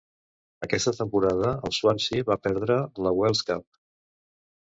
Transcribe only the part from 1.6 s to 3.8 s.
el Swansea va perdre la Welsh Cup.